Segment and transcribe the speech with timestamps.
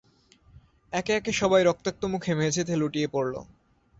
[0.93, 3.33] একে একে সবাই রক্তাক্ত মুখে মেঝেতে লুটিয়ে পড়ল।